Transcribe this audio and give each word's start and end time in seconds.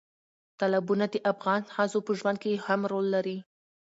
تالابونه 0.59 1.05
د 1.13 1.15
افغان 1.31 1.61
ښځو 1.75 1.99
په 2.07 2.11
ژوند 2.19 2.37
کې 2.43 2.61
هم 2.65 2.81
رول 2.91 3.05
لري. 3.15 3.37